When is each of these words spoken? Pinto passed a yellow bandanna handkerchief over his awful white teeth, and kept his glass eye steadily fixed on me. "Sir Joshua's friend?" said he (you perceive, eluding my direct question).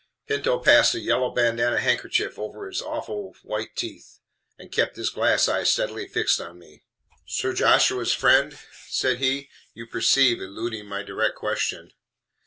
Pinto 0.27 0.57
passed 0.57 0.95
a 0.95 0.99
yellow 0.99 1.29
bandanna 1.29 1.79
handkerchief 1.79 2.39
over 2.39 2.65
his 2.67 2.81
awful 2.81 3.35
white 3.43 3.75
teeth, 3.75 4.17
and 4.57 4.71
kept 4.71 4.95
his 4.95 5.11
glass 5.11 5.47
eye 5.47 5.63
steadily 5.63 6.07
fixed 6.07 6.41
on 6.41 6.57
me. 6.57 6.81
"Sir 7.27 7.53
Joshua's 7.53 8.11
friend?" 8.11 8.57
said 8.87 9.19
he 9.19 9.47
(you 9.75 9.85
perceive, 9.85 10.41
eluding 10.41 10.87
my 10.87 11.03
direct 11.03 11.35
question). 11.35 11.93